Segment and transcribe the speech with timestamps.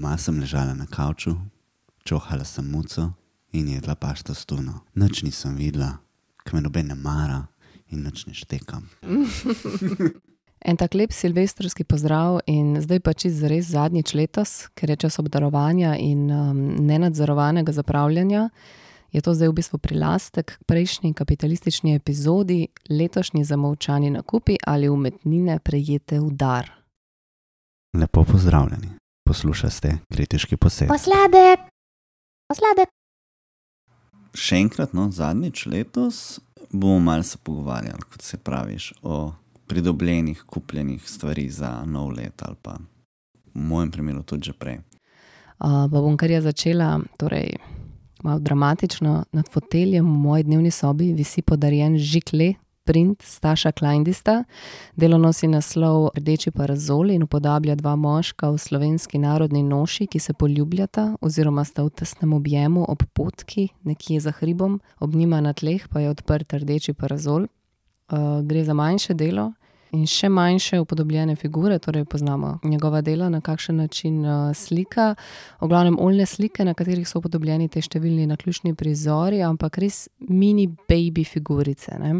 [0.00, 1.34] Doma sem ležala na kavču,
[2.08, 3.02] čohala sem muco
[3.52, 4.78] in jedla pašto s tuno.
[4.96, 5.98] Noč nisem videla,
[6.48, 7.42] kme noben ne mara
[7.92, 8.88] in noč ne štekam.
[10.60, 15.18] En tak lep silvestrski pozdrav in zdaj pa čist zares zadnjič letos, ker je čas
[15.18, 18.50] obdarovanja in um, nenadzorovanega zapravljanja,
[19.12, 25.58] je to zdaj v bistvu prilastek k prejšnji kapitalistični epizodi, letošnji zamolčani nakupi ali umetnine
[25.64, 26.68] prejete v dar.
[27.96, 28.99] Lepo pozdravljeni,
[29.30, 30.88] poslušate kritiški posed.
[30.90, 31.68] Posladek,
[32.50, 32.90] posladek.
[34.34, 39.30] Še enkrat, no, zadnjič letos bomo malo se pogovarjali, kot se praviš, o
[39.70, 42.74] pridobljenih, kupljenih stvari za nov let ali pa
[43.54, 44.80] v mojem primeru tudi že prej.
[45.60, 47.54] Uh, pa bom kar jaz začela, torej
[48.26, 52.54] malo dramatično, nad foteljem v moji dnevni sobi visi podarjen žikle,
[52.90, 54.44] print Staša Kleindista.
[54.96, 60.34] Delo nosi naslov Rdeči parazol in upodablja dva moška v slovenski narodni noši, ki se
[60.34, 65.86] poljubljata oziroma sta v tesnem objemu ob potki, nekje za hribom, ob njima na tleh
[65.86, 67.46] pa je odprt rdeči parazol.
[68.10, 69.52] Uh, gre za manjše delo,
[69.94, 75.14] in še manjše upodobljene figure, torej poznamo njegova dela, na kakšen način uh, slika.
[75.60, 80.66] V glavnem oljne slike, na katerih so upodobljeni te številni naključni prizori, ampak res mini
[80.90, 81.94] baby figurice.
[82.02, 82.18] Ne?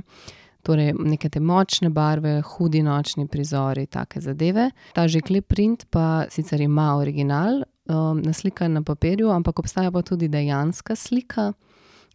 [0.63, 4.71] Torej, neke te močne barve, hudi nočni prizori, take zadeve.
[4.93, 10.03] Ta že klep print pa sicer ima original, um, naslikan na papirju, ampak obstaja pa
[10.03, 11.53] tudi dejanska slika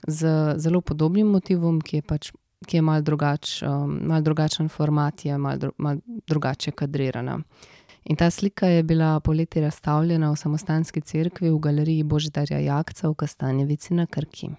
[0.08, 2.32] z zelo podobnim motivom, ki je pač
[2.66, 7.40] ki je malo drugač, um, malo drugačen format, je malo, dru, malo drugače kadrirana.
[8.06, 13.16] In ta slika je bila poleti razstavljena v samostanski cerkvi v galeriji Božidarja Jakca v
[13.16, 14.50] Kastanjevici na Krki.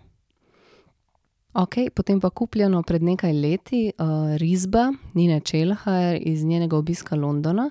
[1.56, 7.70] Ok, potem pa kupljeno pred nekaj leti uh, risba Nine Čelhajer iz njenega obiska Londona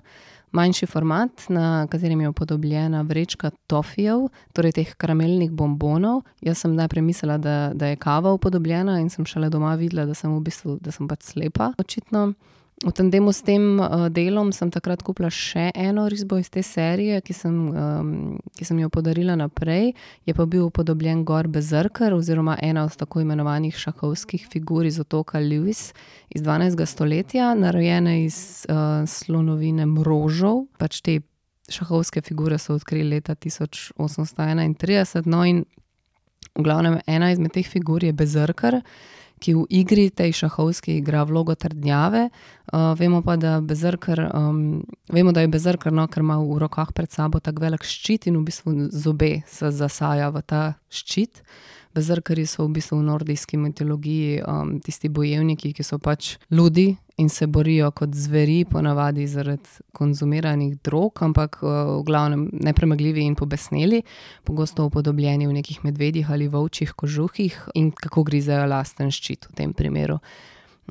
[0.56, 6.22] manjši format, na katerem je upodobljena vrečka tofijev, torej teh karamelnih bombonov.
[6.42, 10.16] Jaz sem najprej mislila, da, da je kava upodobljena, in sem šele doma videla, da
[10.16, 12.30] sem v bistvu da sem pač slepa, očitno.
[12.84, 17.22] V tandemu s tem uh, delom sem takrat kupila še eno risbo iz te serije,
[17.24, 19.96] ki sem, um, ki sem jo podarila naprej.
[20.28, 25.40] Je pa bil upodobljen Gor Bezrker, oziroma ena od tako imenovanih šahovskih figur iz otoka
[25.40, 25.96] Lewis
[26.28, 26.84] iz 12.
[26.84, 30.68] stoletja, narejene iz uh, slonovine mrožov.
[30.76, 31.24] Pač te
[31.72, 35.24] šahovske figure so odkrili leta 1831.
[35.32, 35.64] No, in
[36.56, 38.84] v glavnem ena izmed teh figur je Bezrker
[39.40, 42.30] ki v igri, tej šahovski, igra vlogo trdnjave.
[42.72, 46.92] Uh, vemo pa, da, bezrker, um, vemo, da je bezrker, no, ker ima v rokah
[46.96, 51.44] pred sabo tako velik ščit in v bistvu zobe se zasaja v ta ščit.
[51.96, 57.30] Bezrkari so v bistvu v nordijski mitologiji um, tisti bojevniki, ki so pač ljudi in
[57.32, 61.70] se borijo kot zveri, ponavadi zaradi konzumiranih drog, ampak uh,
[62.00, 64.02] v glavnem nepremagljivi in pobesneli,
[64.44, 69.74] pogosto upodobljeni v nekih medvedjih ali volčjih kožuhih in kako grizejo lasten ščit v tem
[69.74, 70.20] primeru.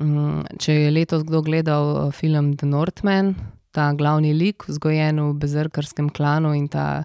[0.01, 3.35] Um, če je letos kdo gledal uh, film The Northman,
[3.75, 7.03] ta glavni lik, vzgojen v bezrkarskem klanu in ta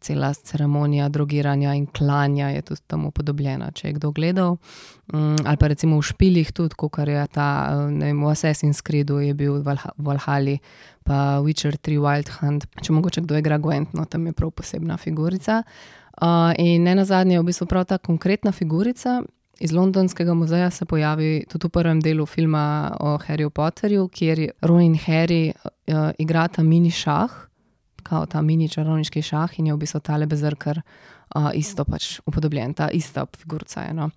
[0.00, 3.70] cela ceremonija drogiranja in klanja je tudi tam upodobljena.
[3.74, 4.56] Če je kdo gledal,
[5.12, 7.48] um, ali pa recimo v špilih, tudi kot je ta,
[7.90, 10.58] ne vem, v Assassin's Creedu je bil v Valhali,
[11.04, 12.66] pa Witcher 3 Wild Hunt.
[12.82, 15.62] Če mogoče kdo igra Gwent, no tam je prav posebna figurica.
[16.16, 19.20] Uh, in ne na zadnje, v bistvu prav ta konkretna figurica.
[19.60, 24.82] Iz Londonskega muzeja se pojavi tudi v prvem delu filma o Harryju Potterju, kjer Ron
[24.82, 27.32] in Harry uh, igrata mini šah,
[28.06, 32.74] kao ta mini čarovniški šah in je v bistvu tale bezrkar uh, isto pač upodobljen,
[32.74, 33.94] ta ista figurca je.
[33.94, 34.10] No.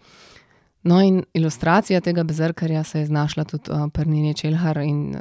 [0.84, 5.20] no, in ilustracija tega bezrkarja se je znašla tudi uh, pri Nini Čelhar in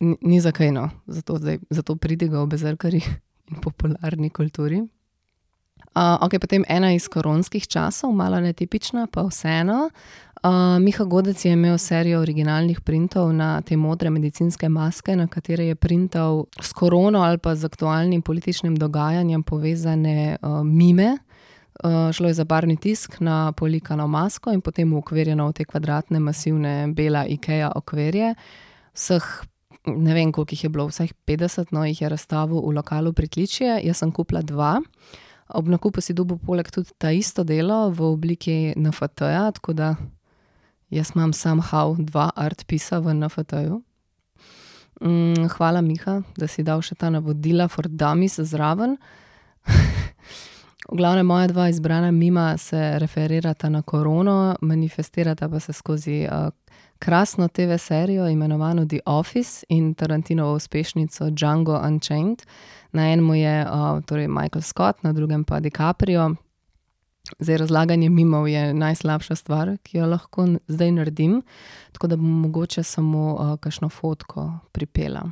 [0.00, 3.02] ni zakaj, no, zato, zdaj, zato pridiga o bezrkari
[3.50, 4.80] in popularni kulturi.
[5.90, 9.88] Uh, ok, potem ena iz koronskih časov, malo netipična, pa vseeno.
[10.42, 15.66] Uh, Miha Godec je imel serijo originalnih printov na te modre medicinske maske, na katere
[15.66, 21.16] je printal s korono ali pa z aktualnim političnim dogajanjem povezane uh, mime.
[21.84, 26.20] Uh, šlo je za barvni tisk na polikano masko in potem ukvirjeno v te kvadratne,
[26.20, 28.34] masivne, bela IKEA okvirje.
[28.94, 29.26] Vseh,
[29.86, 33.80] ne vem, koliko jih je bilo, vseh 50, no jih je razstavil v lokalu Pritličje,
[33.84, 34.78] jaz sem kupila dva.
[35.54, 39.94] Ob nakupu si dobil poleg tudi ta isto delo v obliki NFT-ja, tako da
[40.90, 43.80] jaz imam somehow dva artpisa v NFT-ju.
[45.00, 48.98] Mm, hvala, Miha, da si dal še ta navodila for dummies zraven.
[50.90, 56.48] V glavnem, moja dva izbrana mima se referirata na korono, manifestirata pa se skozi uh,
[56.98, 62.42] krasno TV serijo, imenovano The Office in Tarantinovo uspešnico Django Unchained.
[62.92, 66.34] Na enem je uh, torej Michael Scott, na drugem pa DiCaprio.
[67.38, 71.42] Zdaj, razlaganje mimov je najslabša stvar, ki jo lahko zdaj naredim,
[71.92, 75.30] tako da bom mogoče samo uh, kakšno fotko pripela.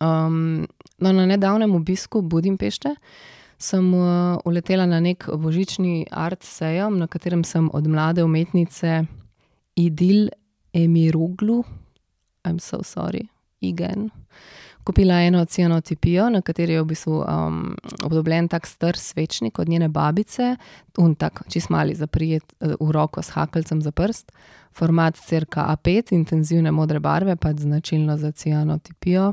[0.00, 0.66] Um,
[0.98, 2.94] no, na nedavnem obisku Budimpešte
[3.58, 9.04] sem uh, uletela na nek božični art sejem, na katerem sem od mlade umetnice
[9.76, 10.28] Idil
[10.72, 11.64] Emiruglu,
[12.44, 13.28] I'm so sorry,
[13.60, 14.10] Igen.
[14.84, 19.88] Kupila eno cianotipijo, na kateri je v bistvu um, obdobljen tak star svečnik od njene
[19.88, 20.56] babice,
[20.98, 24.32] un tak čist mali zaprijet v roko s hakelcem za prst,
[24.72, 29.32] format cirka A5, intenzivne modre barve, pač značilno za cianotipijo.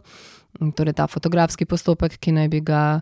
[0.75, 3.01] Torej ta fotografski postopek, ki naj bi ga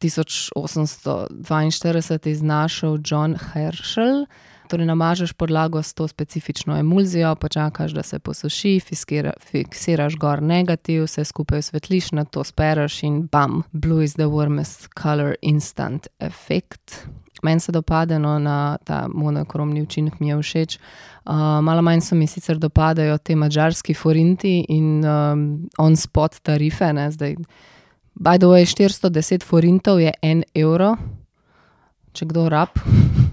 [0.00, 4.26] 1842 iznašel John Herschel.
[4.68, 11.06] Torej, namažeš podlago s to specifično emulzijo, počakaš, da se posuši, fiskira, fiksiraš gor negativ,
[11.06, 17.06] vse skupaj osvetliš, na to spereš in bam, blue is the warmest color instant effect.
[17.42, 20.78] Meni se dopadajo na ta monokromni učinek, mi je všeč.
[20.78, 26.92] Uh, malo manj so mi sicer dopadajo te mačarski forinti in um, on-spot tarife.
[26.92, 27.36] Ne, zdaj,
[28.14, 30.96] by the way, 410 forintov je en evro,
[32.12, 32.68] če kdo rab.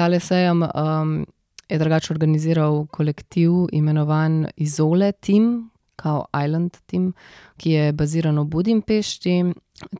[0.00, 1.26] Tale sejem um,
[1.68, 7.12] je drugače organiziral kolektiv imenovan Izole Team, kao Island Team,
[7.56, 9.34] ki je baziran v Budimpešti.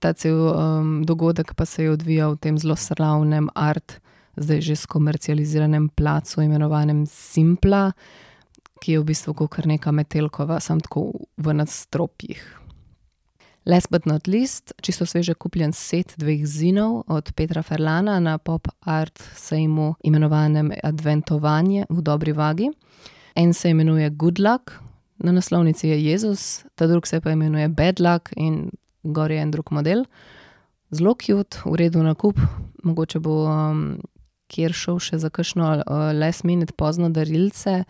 [0.01, 4.01] Ta cel um, dogodek pa se je odvijal v tem zelo slavnem art,
[4.37, 7.93] zdaj že skomercializiranem placu, imenovanem Simpla,
[8.81, 12.60] ki je v bistvu kot neka metelkova, sam tako v nadstropjih.
[13.65, 18.69] Last but not least, čisto sveže kupljen set dveh zinov od Petra Ferlana na pop
[18.81, 22.71] art sejmu imenovanem Adventovanje v dobri vagi.
[23.35, 24.73] En se imenuje Good Luck,
[25.19, 28.71] na naslovnici je Jezus, ta drug se pa imenuje Bad Luck in
[29.03, 30.05] gor je en drug model.
[30.91, 32.41] Zelo cute, v redu na kup,
[32.83, 34.01] mogoče bo um,
[34.51, 37.85] kjer šel še za kakšno uh, last minute pozno darilce.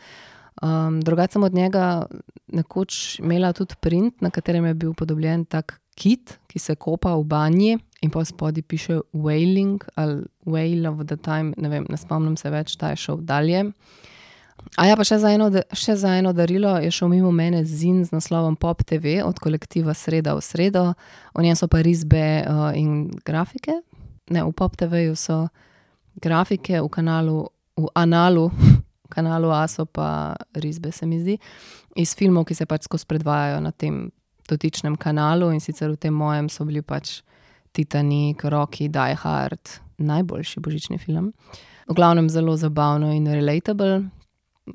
[0.61, 2.07] Um, drugače sem od njega
[2.53, 7.25] nekoč imela tudi print, na katerem je bil podoben tak kit, ki se kopa v
[7.25, 12.37] banji in pa spodaj piše Wailing ali Whale of the Time, ne vem, ne spomnim
[12.37, 13.73] se več, ta je šel dalje.
[14.77, 18.05] A ja, pa še za, eno, še za eno darilo je šel mimo mene zin
[18.05, 20.85] z naslovom Pop TV od kolektiva Sreda v sredo,
[21.37, 23.81] v njem so pa risbe uh, in grafike.
[24.31, 25.47] Ne, v Pop TV-ju so
[26.21, 27.49] grafike, v kanalu,
[27.81, 28.51] v analu
[29.11, 31.37] kanalu ASO pa risbe, se mi zdi,
[31.99, 34.07] iz filmov, ki se pač skozi predvajajo na tem
[34.51, 37.21] dotičnem kanalu in sicer v tem mojem so bili pač
[37.73, 41.33] Titanic, Rocky, Die Hard, najboljši božični film.
[41.87, 44.01] V glavnem zelo zabavno in relatable.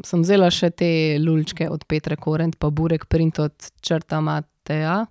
[0.03, 0.89] Sem vzela še te
[1.19, 5.05] lulčke od Petra Korent, pa burek print od črta Mateja,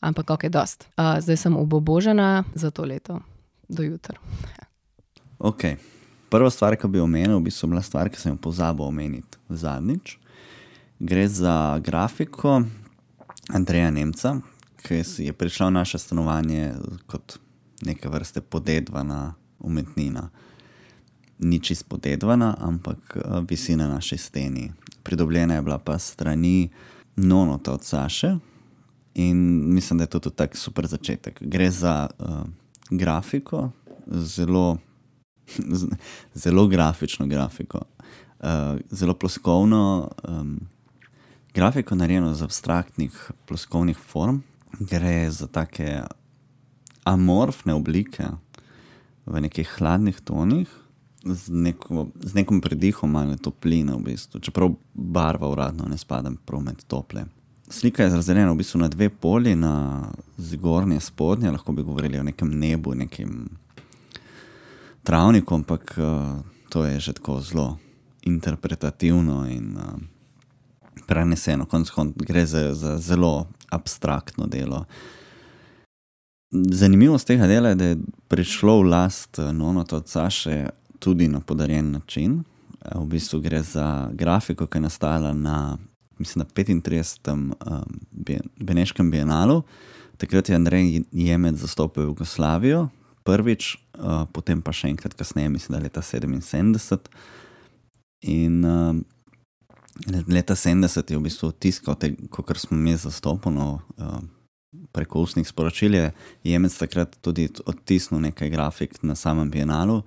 [0.00, 0.88] ampak ok, dost.
[0.96, 3.20] Uh, zdaj sem obobožena za to leto,
[3.68, 4.16] do jutra.
[5.36, 5.76] Ok,
[6.30, 10.18] Prva stvar, ki bi omenil, bi bila stvar, ki sem jo pozabil omeniti zadnjič.
[10.98, 12.62] Gre za grafiko
[13.54, 14.40] Andreja Nemca,
[14.82, 16.74] ki je prišla v naše stanovanje
[17.06, 17.38] kot
[17.82, 20.30] neke vrste podedvana umetnina.
[21.38, 24.72] Ni čist podedvana, ampak eh, visi na naši steni.
[25.02, 26.70] Pridobljena je bila pa strani
[27.16, 28.36] Nonota od Saše
[29.14, 29.38] in
[29.74, 31.38] mislim, da je to tudi tak super začetek.
[31.40, 32.26] Gre za uh,
[32.90, 33.70] grafiko,
[34.06, 34.78] zelo
[36.44, 37.80] zelo grafično grafiko,
[38.40, 38.46] uh,
[38.90, 40.60] zelo ploskovno um,
[41.54, 44.42] grafiko, narejeno iz abstraktnih ploskovnih form.
[44.78, 46.02] Gre za take
[47.04, 48.26] amorfne oblike
[49.26, 50.68] v nekih hladnih tonih,
[51.24, 54.40] z, neko, z nekim predihom ali topline, v bistvu.
[54.40, 57.24] čeprav barva uradno ne spada med tople.
[57.68, 60.06] Slika je razdeljena v bistvu na dve poli, na
[60.38, 63.48] zgornje in spodnje, lahko bi govorili o nekem nebu, nekem
[65.06, 67.78] travniku, ampak uh, to je že tako zelo
[68.26, 69.94] interpretativno in uh,
[71.06, 71.64] preneseno.
[71.70, 74.84] Konec koncev gre za, za zelo abstraktno delo.
[76.50, 77.96] Zanimivost tega dela je, da je
[78.28, 82.44] prišlo v last eh, Nonota od Saše tudi na podarjen način.
[82.94, 85.78] V bistvu gre za grafiko, ki je nastala na,
[86.18, 87.30] mislim, na 35.
[87.32, 87.52] Um,
[88.60, 89.62] Beneškem bienalu.
[90.16, 92.88] Takrat je Andrej Jemec zastopil Jugoslavijo,
[93.24, 97.10] prvič, uh, potem pa še enkrat kasneje, mislim, da leta 77.
[98.26, 98.96] In uh,
[100.28, 101.98] leta 70 je v bistvu tiskal,
[102.30, 104.18] kot smo mi zastopili, uh,
[104.92, 106.12] preko ustnih sporočil je
[106.44, 110.02] Jemec takrat tudi odtisnil nekaj grafik na samem bienalu.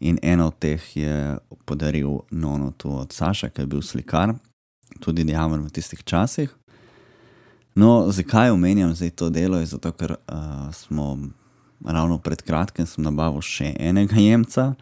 [0.00, 4.34] In eno od teh je podaril Nonotu od Saša, ki je bil slikar,
[5.00, 6.50] tudi dejaven v tistih časih.
[7.74, 9.58] No, zakaj omenjam zdaj to delo?
[9.58, 11.16] Je zato, ker uh, smo
[11.84, 14.72] ravno pred kratkim nabavili še enega jemca,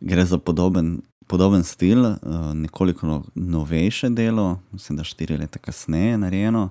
[0.00, 6.18] gre za podoben, podoben stil, uh, nekoliko no, novejše delo, mislim, da štiri leta kasneje
[6.18, 6.68] narejeno,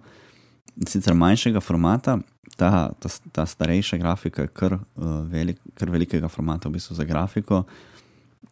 [0.88, 2.20] sicer manjšega formata.
[2.56, 7.04] Ta, ta, ta starejša grafika je kar, uh, velik, kar velikega formata, v bistvu za
[7.04, 7.66] grafiko.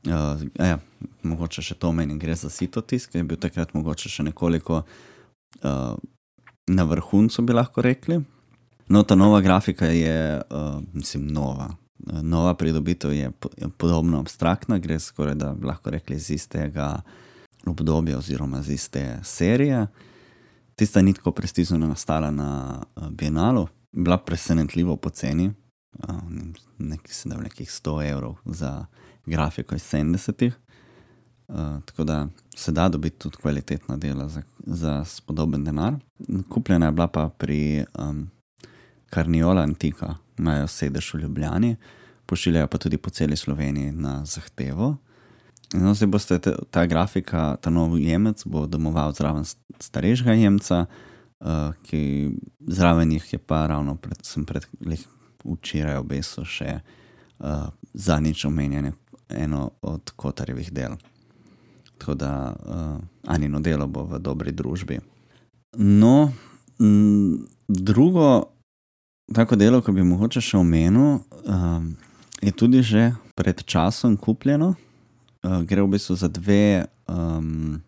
[0.03, 0.79] Uh, ja,
[1.23, 5.93] mogoče še to meni gre za sitotisk, ki je bil takrat mogoče še nekoliko uh,
[6.67, 8.19] na vrhuncu, bi lahko rekli.
[8.87, 11.69] No, ta nova grafika je, uh, mislim, nova.
[12.21, 17.01] Nova pridobitev je, po, je podobno abstraktna, gre skoraj da lahko rekli iz istega
[17.65, 19.87] obdobja oziroma iz iste serije.
[20.75, 25.51] Tista ni tako prestižno nastala na uh, Bienalu, bila presenetljivo poceni,
[26.09, 26.15] uh,
[26.77, 27.13] nekaj,
[27.43, 28.85] nekih 100 evrov za
[29.25, 30.53] grafiko iz 70-ih.
[31.47, 35.93] Uh, tako da se da dobiti tudi kvalitetna dela za, za spodoben denar.
[36.49, 38.29] Kupljena je bila pa pri um,
[39.13, 41.75] Karniola Antika, imajo sedež v Ljubljani,
[42.25, 44.95] pošiljajo pa tudi po celi Sloveniji na zahtevo.
[45.73, 49.45] No, zdaj boste te, ta grafika, ta nov jemec, bo domoval zraven
[49.79, 52.31] starejšega jemca, uh, ki
[52.67, 54.65] zraven jih je pa ravno pred, pred
[55.45, 58.93] včeraj obesil še uh, zadnjič omenjene
[59.29, 60.97] eno od kotarjevih del.
[61.97, 62.97] Tako da uh,
[63.29, 64.99] Anino delo bo v dobri družbi.
[65.77, 66.31] No,
[66.81, 68.52] m, drugo
[69.31, 71.93] tako delo, ki bi mogoče še omenil, um,
[72.43, 74.73] je tudi že pred časom kupljeno.
[75.43, 77.79] Uh, gre v bistvu za dve, um,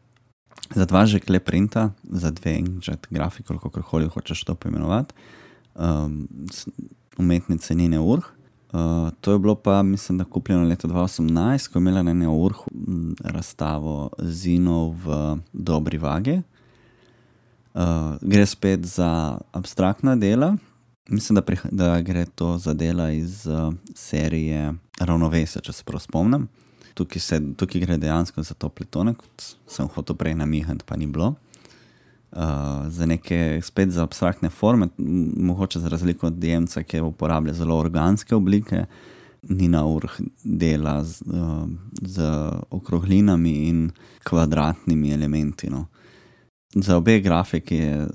[0.72, 5.16] za dva že kleprinta, za dve inkjet grafike, kako koli hočeš to poimenovati,
[5.76, 6.28] um,
[7.18, 8.32] umetnice Nine Urh.
[8.76, 12.28] Uh, to je bilo pa, mislim, da kupljeno leta 2018, ko je imela na eni
[12.28, 12.68] urhu
[13.24, 16.42] razstavo Zinov v Dobri Vagi.
[17.76, 20.58] Uh, gre spet za abstraktna dela.
[21.10, 26.48] Mislim, da, da gre to za dela iz uh, serije Ravnovesja, če se prav spomnim.
[26.94, 31.08] Tukaj, se, tukaj gre dejansko za to pletone, kot sem hotel prej namihati, pa ni
[31.08, 31.36] bilo
[32.36, 34.88] uh, za neke spet za abstraktne forme,
[35.38, 38.86] mogoče za razliko od Jemca, ki uporablja zelo organske oblike,
[39.50, 41.70] ni na urh dela z, uh,
[42.02, 42.22] z
[42.70, 43.92] okroglinami in
[44.24, 45.70] kvadratnimi elementi.
[45.70, 45.86] No.
[46.76, 48.10] Za obe grafiki je uh,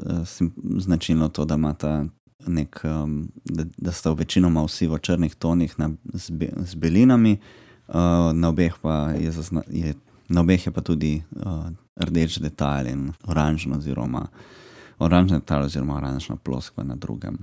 [0.78, 2.04] značilno to, da imata.
[2.46, 7.36] Nek, um, da, da sta večinoma vsi v črnih tonih na, z, be, z belinami,
[7.88, 8.74] uh, na, obeh
[9.18, 9.94] je zazna, je,
[10.28, 11.68] na obeh je pa tudi uh,
[12.00, 14.26] rdeč detajl in oranžno, oziroma
[14.98, 17.38] oranžni detajl, oziroma oranžna ploskva na drugem.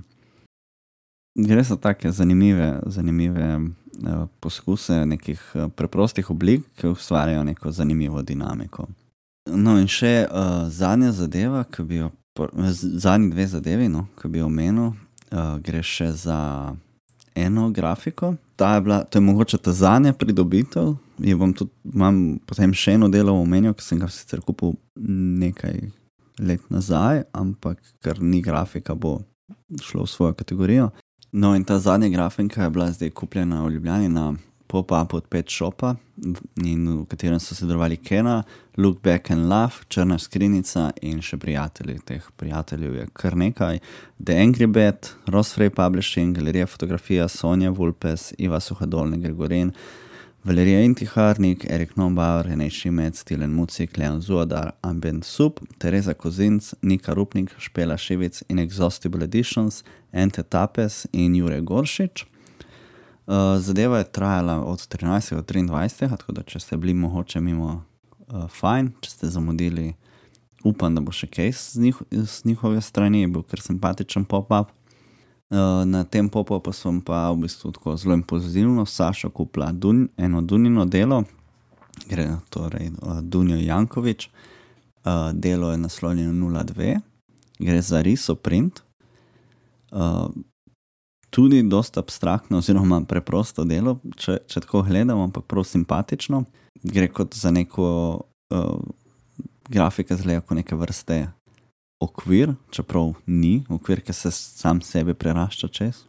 [1.38, 8.22] Gre za take zanimive, zanimive uh, poskuse nekih uh, preprostih oblik, ki ustvarjajo neko zanimivo
[8.22, 8.88] dinamiko.
[9.48, 12.10] No, in še uh, zadnja zadeva, ki bi jo,
[12.72, 14.92] zadnji dve zadevi, no, ki bi omenil,
[15.32, 16.38] uh, gre še za
[17.34, 18.34] eno grafiko.
[18.56, 20.96] Ta je bila, to je mogoče ta zadnja pridobitev.
[21.18, 25.78] Tudi, imam potem še eno delo v menu, ki sem ga sicer kupil nekaj
[26.38, 29.18] let nazaj, ampak ker ni grafika, bo
[29.82, 30.90] šlo v svojo kategorijo.
[31.32, 34.32] No, in ta zadnja grafika je bila zdaj kupljena v Ljubljani na
[34.68, 38.42] pop-up od Pet Shopa, v katerem so sodelovali Kena,
[38.76, 41.98] Look Back and Love, Črna skrinjica in še prijatelji.
[42.04, 43.80] Teh prijateljev je kar nekaj.
[44.18, 49.72] The Angry Bed, Rosfrey Publishing, Galerija fotografija, Sonja Vulpes, Iva Suhadolni, Gregorin.
[50.46, 57.12] Valerija Intiharnik, Erik Nombauer, René Šimec, Tilen Mucik, Leon Zuadar, Ambient Soup, Teresa Kozinc, Nika
[57.14, 59.82] Rupnik, Špela Šivic in Exhaustible Editions,
[60.12, 62.24] Ente Tapes in Jure Goršič.
[63.28, 65.34] Uh, zadeva je trajala od 13.
[65.34, 66.10] do 23.
[66.16, 67.82] tako da če ste bili mogoče mimo,
[68.32, 69.90] uh, fajn, če ste zamudili,
[70.64, 74.72] upam, da bo še kaj z, njih, z njihove strani, je bil kar simpatičen pop-up.
[75.52, 80.40] Uh, na tem pop-upu sem pa v bistvu tako zelo impulzivno, Saša kupila dun, eno
[80.40, 81.20] Dunino delo,
[82.08, 84.30] gre torej uh, Dunjo Jankovič,
[85.04, 86.96] uh, delo je naslovljeno 02,
[87.60, 88.80] gre za riso print.
[89.92, 90.32] Uh,
[91.30, 96.44] tudi dosta abstraktno, oziroma preprosto delo, če, če tako gledamo, ampak prav simpatično.
[96.82, 97.88] Gre kot za neko
[98.54, 98.78] uh,
[99.68, 101.26] grafiko, zelo kot neke vrste
[102.00, 106.04] okvir, čeprav ni okvir, ki se sam sebe prerašča čez.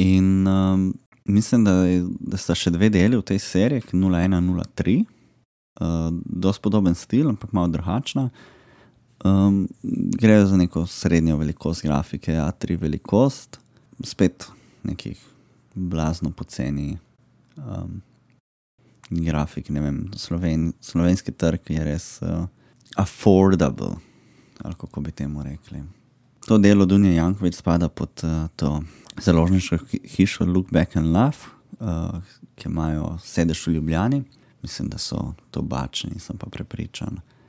[0.00, 0.86] In um,
[1.24, 1.74] mislim, da,
[2.20, 7.70] da sta še dve deli v tej seriji, 0103, uh, dosti podoben stil, ampak malo
[7.74, 8.30] drugačna.
[9.22, 9.68] Um,
[10.18, 13.61] gre za neko srednjo velikost grafike, A3 velikost,
[14.04, 14.46] spet
[14.82, 15.20] nekih
[15.74, 16.98] blazno poceni
[17.56, 18.00] um,
[19.10, 19.68] grafik.
[19.70, 22.46] Ne vem, Sloven, slovenski trg je res uh,
[22.96, 23.96] affordable,
[24.62, 25.82] ali kako bi temu rekli.
[26.46, 28.82] To delo Dunja Jankovič spada pod uh, to
[29.22, 31.38] založniško hi- hišo Look Back and Laugh,
[31.80, 32.20] uh,
[32.54, 34.22] ki imajo sedež v Ljubljani.
[34.62, 37.18] Mislim, da so to bačni, sem pa prepričan.
[37.18, 37.41] Uh,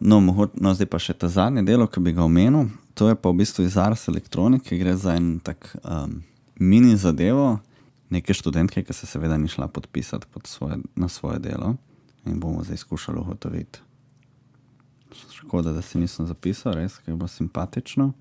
[0.00, 2.68] no, mogo, no, zdaj pa še ta zadnje delo, ki bi ga omenil.
[2.94, 6.20] To je pa v bistvu iz Ars elektronike, gre za en tak um,
[6.60, 7.58] mini zadevo,
[8.14, 11.74] neke študentke, ki se seveda ni šla podpisati pod svoje, na svoje delo
[12.24, 13.82] in bomo zdaj skušali ugotoviti.
[15.34, 18.12] Škoda, da si nisem zapisal, res, ker je bilo simpatično.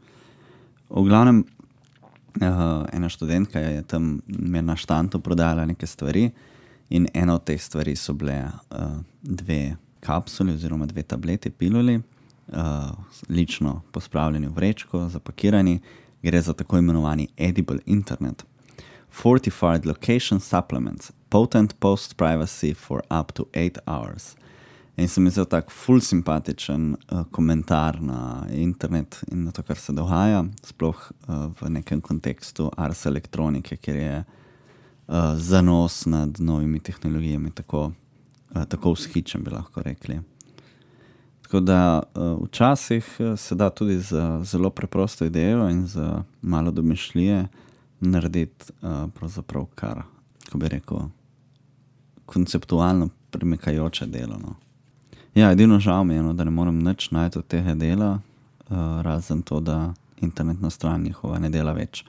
[0.89, 1.43] V glavnem,
[2.41, 6.31] uh, ena študentka je tam mi na štantu prodajala neke stvari,
[6.89, 12.01] in ena od teh stvari so bile uh, dve kapsuli, oziroma dve tableti, piluli,
[12.47, 12.91] uh,
[13.29, 15.79] lično pospravljeni v vrečko, zapakirani.
[16.23, 18.45] Gre za tako imenovani edible internet.
[19.11, 24.35] Fortified location supplements, potent post privacy for up to 8 hours.
[24.97, 29.77] In se mi zdi tako ful simpatičen uh, komentar na internet in na to, kar
[29.77, 36.79] se dogaja, sploh uh, v nekem kontekstu ars elektronike, kjer je uh, zanos nad novimi
[36.79, 37.91] tehnologijami tako,
[38.53, 40.19] tako vzhičen, bi lahko rekli.
[41.41, 46.01] Tako da uh, včasih uh, se da tudi z zelo preprosto idejo in z
[46.41, 47.47] malo domišljije
[47.99, 48.65] narediti
[49.15, 50.01] pravzaprav kar,
[50.51, 50.97] ko bi rekel,
[52.25, 54.37] konceptualno premikajoče delo.
[54.37, 54.55] No.
[55.35, 58.19] Ja, edino žal mi je, no, da ne morem nič najti od tega dela,
[59.01, 62.03] razen to, da internetna stran njihova ne dela več.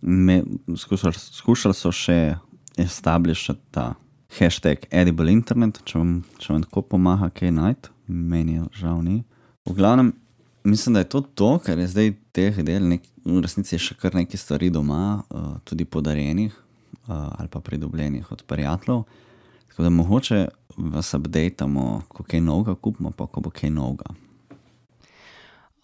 [0.00, 0.42] Me,
[0.76, 2.36] skušali, skušali so še
[2.76, 3.94] establishati ta
[4.38, 6.12] hashtag edible internet, če vam,
[6.42, 9.22] če vam tako pomaga, kaj najti, meni je žal ni.
[9.68, 10.12] V glavnem,
[10.66, 13.96] mislim, da je to to, ker je zdaj teh del, nek, v resnici je še
[14.00, 19.04] kar nekaj stvari doma, uh, tudi podarjenih uh, ali pa pridobljenih od prijateljev.
[19.70, 20.42] Tako da mogoče
[20.76, 24.12] vas updatamo, ko kaj novega kupimo, pa ko bo kaj novega.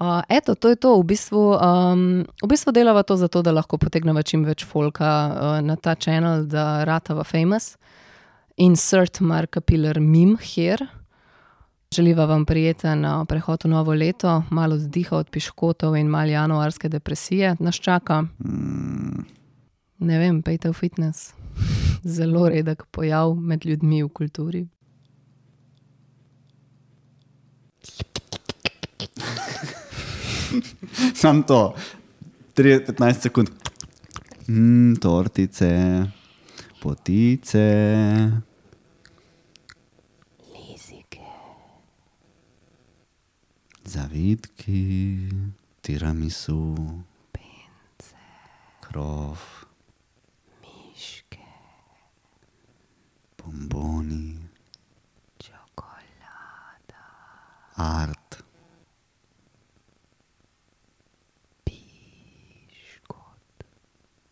[0.00, 0.94] Uh, eto, to je to.
[0.96, 2.04] V bistvu, um,
[2.42, 6.46] v bistvu delava to zato, da lahko potegnemo čim več folka uh, na ta kanal,
[6.48, 7.74] da ratava famous.
[8.56, 10.86] Insert Marka Pillar meme here.
[11.94, 17.56] Želiva vam prijeten prehod v novo leto, malo vzdiha od piškotov in malo januarske depresije
[17.60, 18.22] nas čaka.
[18.22, 19.24] Mm,
[20.00, 21.34] Ne vem, pejte v fitness.
[22.16, 24.62] Zelo redek pojav med ljudmi v kulturi.
[31.14, 31.74] Sam to,
[32.56, 33.52] 3-15 sekund.
[34.48, 35.68] Mm, tortice,
[36.80, 38.32] potice.
[40.52, 41.20] Lizike.
[43.84, 45.28] Zavitki,
[45.82, 46.76] tiramisu.
[47.32, 48.16] Pence.
[48.80, 49.38] Krov.
[50.62, 51.44] Miške.
[53.36, 54.38] Bomboni.
[55.38, 57.04] Čokolada.
[57.76, 58.19] Art.